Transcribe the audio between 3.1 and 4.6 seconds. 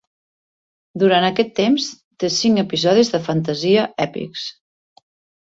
de fantasia èpics.